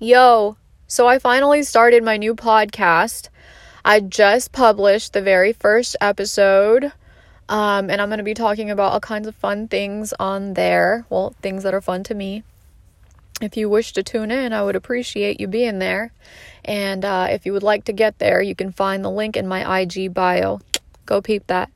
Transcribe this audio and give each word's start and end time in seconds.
Yo, 0.00 0.56
so 0.88 1.06
I 1.06 1.20
finally 1.20 1.62
started 1.62 2.02
my 2.02 2.16
new 2.16 2.34
podcast. 2.34 3.28
I 3.84 4.00
just 4.00 4.50
published 4.50 5.12
the 5.12 5.22
very 5.22 5.52
first 5.52 5.94
episode. 6.00 6.92
Um, 7.48 7.88
and 7.88 8.00
I'm 8.00 8.08
going 8.08 8.18
to 8.18 8.24
be 8.24 8.34
talking 8.34 8.72
about 8.72 8.92
all 8.92 8.98
kinds 8.98 9.28
of 9.28 9.36
fun 9.36 9.68
things 9.68 10.12
on 10.18 10.54
there. 10.54 11.06
Well, 11.10 11.32
things 11.42 11.62
that 11.62 11.74
are 11.74 11.80
fun 11.80 12.02
to 12.04 12.14
me. 12.14 12.42
If 13.40 13.56
you 13.56 13.68
wish 13.68 13.92
to 13.92 14.02
tune 14.02 14.32
in, 14.32 14.52
I 14.52 14.64
would 14.64 14.74
appreciate 14.74 15.38
you 15.38 15.46
being 15.46 15.78
there. 15.78 16.12
And 16.64 17.04
uh, 17.04 17.28
if 17.30 17.46
you 17.46 17.52
would 17.52 17.62
like 17.62 17.84
to 17.84 17.92
get 17.92 18.18
there, 18.18 18.42
you 18.42 18.56
can 18.56 18.72
find 18.72 19.04
the 19.04 19.10
link 19.10 19.36
in 19.36 19.46
my 19.46 19.80
IG 19.80 20.12
bio. 20.12 20.60
Go 21.06 21.22
peep 21.22 21.46
that. 21.46 21.70